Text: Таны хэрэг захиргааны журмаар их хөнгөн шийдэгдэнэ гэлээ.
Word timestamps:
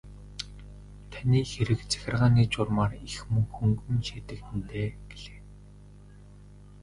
Таны 1.11 1.39
хэрэг 1.51 1.79
захиргааны 1.89 2.43
журмаар 2.53 2.91
их 3.07 3.15
хөнгөн 3.53 3.97
шийдэгдэнэ 4.07 4.85
гэлээ. 5.09 5.39